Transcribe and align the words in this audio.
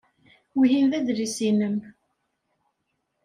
Wihin 0.57 0.85
d 0.91 0.93
adlis-nnem? 0.97 1.77